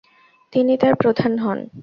[0.53, 1.59] তিনি তার প্রধান হন।